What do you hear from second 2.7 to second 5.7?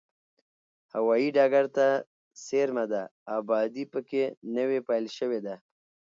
ده، ابادي په کې نوې پیل شوې ده.